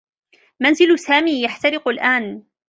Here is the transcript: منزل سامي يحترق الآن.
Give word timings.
منزل 0.59 0.99
سامي 0.99 1.43
يحترق 1.43 1.87
الآن. 1.87 2.43